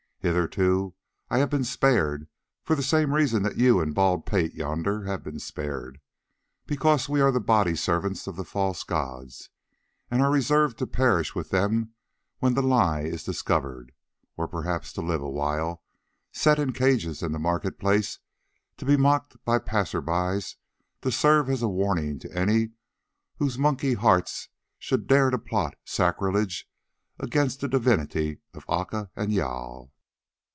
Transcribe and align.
Hitherto 0.23 0.93
I 1.31 1.39
have 1.39 1.49
been 1.49 1.63
spared 1.63 2.27
for 2.63 2.75
the 2.75 2.83
same 2.83 3.11
reason 3.15 3.41
that 3.41 3.57
you 3.57 3.79
and 3.79 3.95
Bald 3.95 4.23
pate 4.23 4.53
yonder 4.53 5.05
have 5.05 5.23
been 5.23 5.39
spared—because 5.39 7.09
we 7.09 7.21
are 7.21 7.31
the 7.31 7.39
body 7.39 7.75
servants 7.75 8.27
of 8.27 8.35
the 8.35 8.45
false 8.45 8.83
gods, 8.83 9.49
and 10.11 10.21
are 10.21 10.29
reserved 10.29 10.77
to 10.77 10.85
perish 10.85 11.33
with 11.33 11.49
them 11.49 11.95
when 12.37 12.53
the 12.53 12.61
lie 12.61 13.01
is 13.01 13.23
discovered; 13.23 13.93
or 14.37 14.47
perhaps 14.47 14.93
to 14.93 15.01
live 15.01 15.23
awhile, 15.23 15.81
set 16.31 16.59
in 16.59 16.71
cages 16.71 17.23
in 17.23 17.31
the 17.31 17.39
market 17.39 17.79
place, 17.79 18.19
to 18.77 18.85
be 18.85 18.95
mocked 18.97 19.43
by 19.43 19.57
the 19.57 19.63
passers 19.63 20.03
by 20.05 20.33
and 20.33 20.55
to 21.01 21.11
serve 21.11 21.49
as 21.49 21.63
a 21.63 21.67
warning 21.67 22.19
to 22.19 22.31
any 22.31 22.73
whose 23.37 23.57
monkey 23.57 23.95
hearts 23.95 24.49
should 24.77 25.07
dare 25.07 25.31
to 25.31 25.39
plot 25.39 25.77
sacrilege 25.83 26.69
against 27.17 27.59
the 27.61 27.67
divinity 27.67 28.37
of 28.53 28.63
Aca 28.69 29.09
and 29.15 29.31
Jâl. 29.31 29.89